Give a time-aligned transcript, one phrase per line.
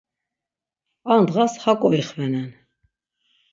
[1.11, 2.49] Ar ndğas haǩo ixenen.